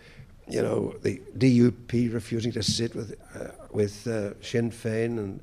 [0.47, 5.39] you know the DUP refusing to sit with uh, with uh, Sinn Féin and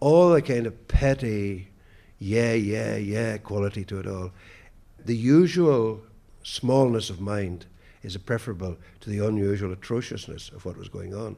[0.00, 1.67] all the kind of petty,
[2.18, 4.30] yeah, yeah, yeah quality to it all.
[5.04, 6.00] The usual
[6.42, 7.66] smallness of mind
[8.02, 11.36] is preferable to the unusual atrociousness of what was going on.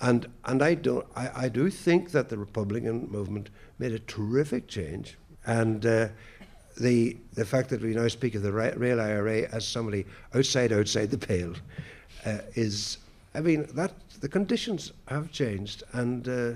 [0.00, 4.66] And, and I, don't, I, I do think that the Republican movement made a terrific
[4.68, 5.16] change.
[5.46, 6.08] And uh,
[6.80, 11.10] the the fact that we now speak of the real IRA as somebody outside outside
[11.10, 11.54] the pale
[12.24, 12.98] uh, is,
[13.34, 16.52] I mean, that the conditions have changed, and uh,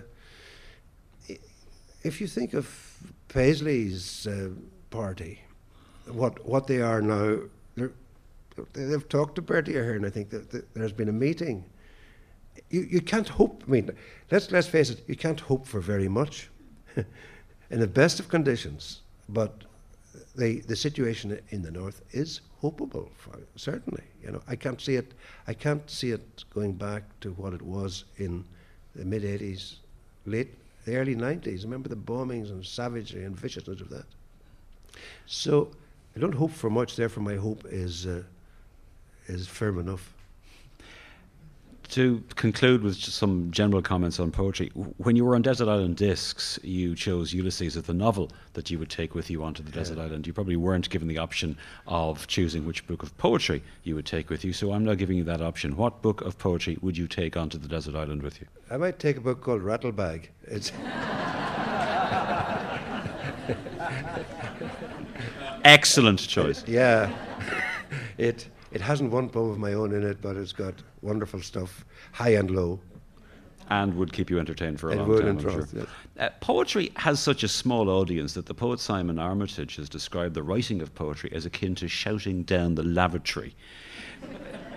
[2.06, 2.96] if you think of
[3.28, 4.50] Paisley's uh,
[4.90, 5.42] party,
[6.06, 7.38] what what they are now,
[8.72, 10.04] they've talked to Bertie Ahern.
[10.04, 11.64] I think that, that there's been a meeting.
[12.70, 13.64] You you can't hope.
[13.66, 13.90] I mean,
[14.30, 15.02] let's let's face it.
[15.08, 16.48] You can't hope for very much,
[17.70, 19.64] in the best of conditions, but
[20.36, 24.04] the, the situation in the north is hopeable, for, certainly.
[24.22, 25.12] You know, I can't see it.
[25.48, 28.44] I can't see it going back to what it was in
[28.94, 29.76] the mid '80s,
[30.24, 30.54] late
[30.86, 31.64] the early '90s.
[31.64, 34.06] Remember the bombings and savagery and viciousness of that.
[35.26, 35.70] So
[36.16, 36.96] I don't hope for much.
[36.96, 38.22] Therefore, my hope is uh,
[39.26, 40.15] is firm enough
[41.88, 45.96] to conclude with just some general comments on poetry, when you were on Desert Island
[45.96, 49.70] Discs, you chose Ulysses as the novel that you would take with you onto the
[49.70, 49.76] yeah.
[49.76, 50.26] desert island.
[50.26, 54.30] You probably weren't given the option of choosing which book of poetry you would take
[54.30, 55.76] with you, so I'm now giving you that option.
[55.76, 58.46] What book of poetry would you take onto the desert island with you?
[58.70, 60.28] I might take a book called Rattlebag.
[60.44, 60.72] It's.
[65.64, 66.64] Excellent choice.
[66.66, 67.10] Yeah.
[68.18, 70.74] It it hasn't one poem of my own in it, but it's got
[71.06, 72.80] wonderful stuff, high and low.
[73.68, 75.40] And would keep you entertained for a it long would time.
[75.40, 75.66] Sure.
[75.72, 75.86] Yes.
[76.18, 80.42] Uh, poetry has such a small audience that the poet Simon Armitage has described the
[80.42, 83.56] writing of poetry as akin to shouting down the lavatory.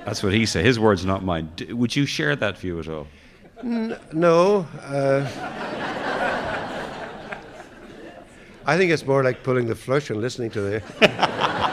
[0.05, 0.65] That's what he said.
[0.65, 1.51] His words, not mine.
[1.55, 3.07] D- would you share that view at all?
[3.61, 4.65] N- no.
[4.81, 5.27] Uh,
[8.65, 10.83] I think it's more like pulling the flush and listening to the.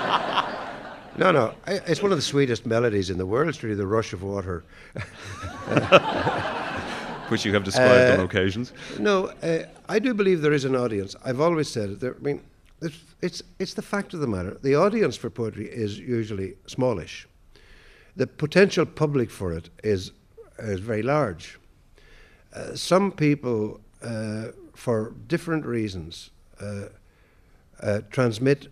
[1.18, 1.54] No, no.
[1.66, 3.48] It's one of the sweetest melodies in the world.
[3.48, 4.64] It's really the rush of water.
[7.28, 8.72] Which you have described uh, on occasions.
[8.98, 11.16] No, uh, I do believe there is an audience.
[11.24, 12.00] I've always said it.
[12.00, 12.40] There, I mean,
[12.80, 14.58] it's, it's, it's the fact of the matter.
[14.62, 17.26] The audience for poetry is usually smallish.
[18.14, 20.12] The potential public for it is,
[20.58, 21.58] is very large.
[22.54, 26.84] Uh, some people, uh, for different reasons, uh,
[27.80, 28.68] uh, transmit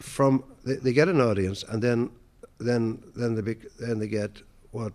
[0.00, 2.10] from they, they get an audience, and then
[2.58, 4.92] then then they bec- then they get what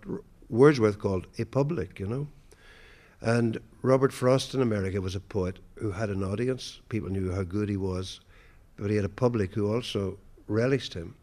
[0.49, 2.27] Wordsworth called a public, you know.
[3.21, 6.81] And Robert Frost in America was a poet who had an audience.
[6.89, 8.19] People knew how good he was,
[8.77, 11.15] but he had a public who also relished him.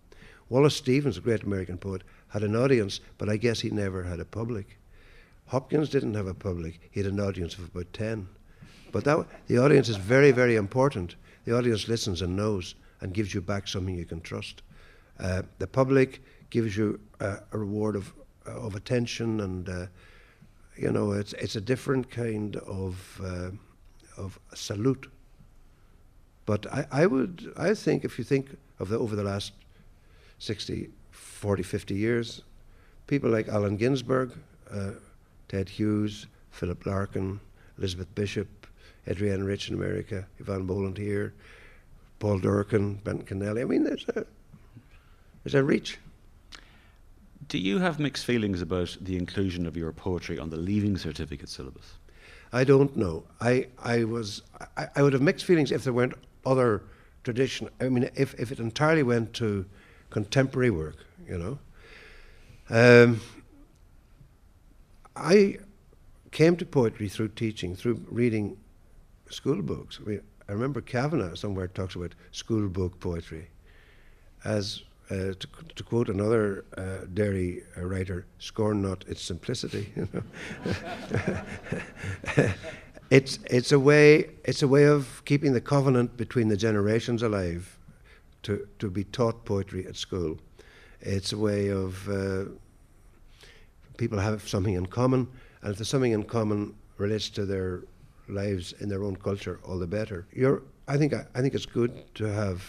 [0.49, 4.21] Wallace Stevens, a great American poet, had an audience, but I guess he never had
[4.21, 4.79] a public.
[5.47, 8.29] Hopkins didn't have a public; he had an audience of about ten.
[8.93, 11.17] But that the audience is very, very important.
[11.45, 14.63] The audience listens and knows and gives you back something you can trust.
[15.19, 18.13] Uh, the public gives you a reward of
[18.47, 19.87] of attention, and uh,
[20.77, 23.51] you know it's it's a different kind of uh,
[24.17, 25.11] of salute.
[26.47, 29.53] But I, I would I think if you think of the over the last
[30.39, 32.43] 60, 40, 50 years,
[33.07, 34.33] people like Allen Ginsberg,
[34.71, 34.93] uh,
[35.49, 37.41] Ted Hughes, Philip Larkin,
[37.77, 38.67] Elizabeth Bishop,
[39.09, 41.35] Adrienne Rich in America, Eavan Boland here,
[42.18, 43.62] Paul Durcan, Ben Kennelly.
[43.62, 44.24] I mean, there's a,
[45.44, 45.98] there's a reach.
[47.48, 51.48] Do you have mixed feelings about the inclusion of your poetry on the Leaving Certificate
[51.48, 51.94] syllabus?
[52.52, 53.24] I don't know.
[53.40, 54.42] I, I was
[54.76, 56.83] I, I would have mixed feelings if there weren't other
[57.24, 57.68] tradition.
[57.81, 59.64] I mean, if, if it entirely went to
[60.11, 60.96] contemporary work,
[61.28, 61.59] you know.
[62.70, 63.20] Um,
[65.16, 65.59] I
[66.31, 68.57] came to poetry through teaching, through reading
[69.31, 69.98] school books.
[70.02, 73.49] I mean, I remember Kavanagh somewhere talks about school book poetry.
[74.45, 79.93] As uh, to, to, quote another uh, Derry uh, writer, scorn not its simplicity.
[79.97, 80.23] You know?
[83.11, 87.79] it's, it's, a way, it's a way of keeping the covenant between the generations alive
[88.43, 90.39] to, to be taught poetry at school.
[91.01, 92.45] It's a way of uh,
[93.97, 95.29] people have something in common,
[95.63, 97.83] and if there's something in common relates to their
[98.29, 100.27] lives in their own culture, all the better.
[100.33, 102.63] You're, I think, I, I think it's good to have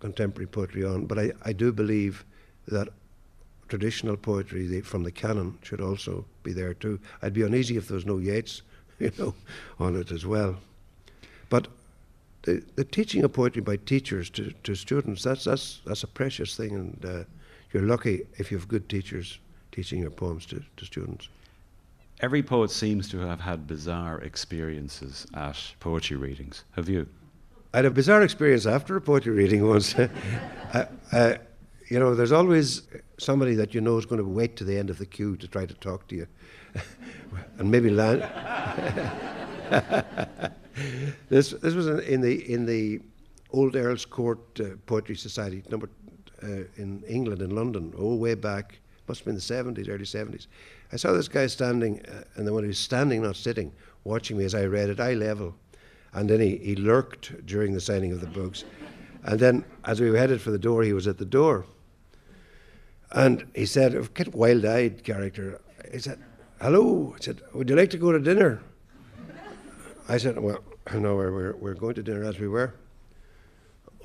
[0.00, 2.24] contemporary poetry on, but I, I do believe
[2.68, 2.88] that
[3.68, 6.98] traditional poetry the, from the canon should also be there too.
[7.22, 8.62] I'd be uneasy if there was no Yeats,
[8.98, 9.34] you know,
[9.78, 10.56] on it as well.
[11.50, 11.68] But
[12.42, 16.56] the, the teaching of poetry by teachers to, to students, that's, that's, that's a precious
[16.56, 17.24] thing, and uh,
[17.72, 19.38] you're lucky if you have good teachers
[19.72, 21.28] teaching your poems to, to students.
[22.20, 26.64] Every poet seems to have had bizarre experiences at poetry readings.
[26.72, 27.06] Have you?
[27.72, 29.94] I had a bizarre experience after a poetry reading once.
[29.96, 30.08] you
[31.98, 32.82] know, there's always
[33.18, 35.46] somebody that you know is going to wait to the end of the queue to
[35.46, 36.26] try to talk to you,
[37.58, 38.22] and maybe land.
[41.28, 43.00] this this was in the in the
[43.50, 45.88] Old Earl's Court uh, Poetry Society, number
[46.42, 50.46] uh, in England, in London, oh, way back, must have been the 70s, early 70s.
[50.92, 53.72] I saw this guy standing, uh, and then when he was standing, not sitting,
[54.04, 55.54] watching me as I read at eye level.
[56.12, 58.64] And then he, he lurked during the signing of the books.
[59.24, 61.66] And then, as we were headed for the door, he was at the door.
[63.12, 66.18] And he said, a wild eyed character, he said,
[66.60, 67.14] Hello.
[67.16, 68.60] I said, Would you like to go to dinner?
[70.08, 70.62] I said, Well,
[70.94, 72.74] no, we're, we're, going to dinner as we were.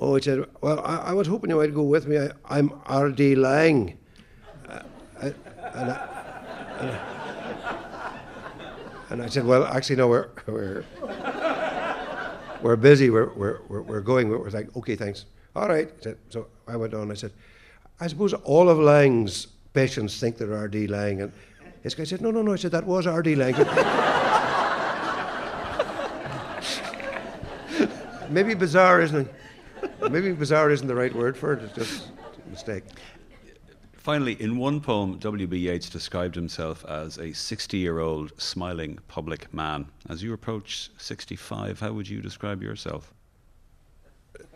[0.00, 2.18] Oh, he said, Well, I, I was hoping you might go with me.
[2.44, 3.34] I, am R.D.
[3.34, 3.98] Laing.
[5.26, 8.20] And, I, and, I,
[9.10, 10.84] and, I, said, Well, actually, no, we're, we're,
[12.62, 13.10] we're busy.
[13.10, 14.28] We're, we're, we're, going.
[14.28, 15.26] We're like, Okay, thanks.
[15.54, 15.90] All right.
[16.30, 17.10] So I went on.
[17.10, 17.32] I said,
[18.00, 20.88] I suppose all of Laing's patients think they're R.D.
[20.88, 21.22] Laing.
[21.22, 21.32] And
[21.82, 22.52] this guy said, No, no, no.
[22.52, 23.36] I said, That was R.D.
[23.36, 23.54] Laing.
[28.30, 29.30] Maybe bizarre, isn't?
[30.10, 31.62] Maybe bizarre isn't the right word for it.
[31.62, 32.08] It's just
[32.46, 32.84] a mistake.
[34.04, 35.56] Finally, in one poem, W.B.
[35.56, 39.86] Yeats described himself as a 60 year old smiling public man.
[40.10, 43.14] As you approach 65, how would you describe yourself?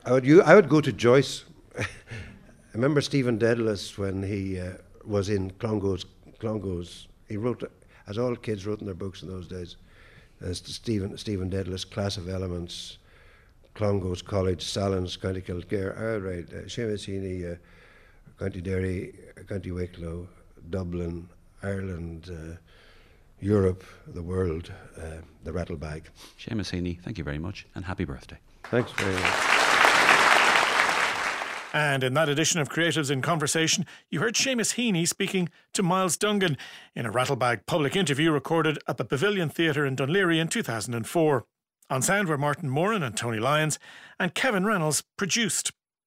[0.05, 1.47] I would, you, I would go to Joyce.
[1.79, 1.87] I
[2.75, 4.73] remember Stephen Dedalus when he uh,
[5.07, 6.05] was in Clongowes.
[6.41, 7.07] Clongowes.
[7.27, 7.63] He wrote,
[8.07, 9.77] as all kids wrote in their books in those days,
[10.43, 12.99] as Stephen, Stephen Dedalus, Class of Elements,
[13.75, 17.57] Clongowes College, Sallins, County Kildare, all right, uh, Seamus Heaney, uh,
[18.39, 19.15] County Derry,
[19.49, 20.29] County Wicklow,
[20.71, 21.29] Dublin,
[21.63, 22.57] Ireland, uh,
[23.41, 26.05] Europe, the world, uh, the rattlebag.
[26.39, 28.39] Seamus Heaney, thank you very much and happy birthday.
[28.65, 29.59] Thanks very much.
[31.75, 36.17] And in that edition of Creatives in Conversation, you heard Seamus Heaney speaking to Myles
[36.17, 36.57] Dungan
[36.95, 41.45] in a Rattlebag public interview recorded at the Pavilion Theatre in Dún Laoghaire in 2004.
[41.91, 43.79] On sound were Martin Moran and Tony Lyons,
[44.19, 45.73] and Kevin Reynolds produced.